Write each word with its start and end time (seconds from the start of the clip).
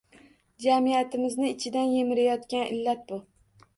Jamiyatimizni 0.65 1.51
ichidan 1.57 1.93
yemirayotgan 1.99 2.67
illat 2.79 3.05
bu. 3.13 3.21